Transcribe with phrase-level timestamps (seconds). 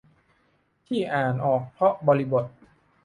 [0.87, 2.45] ที่อ่านออกเพราะบริบท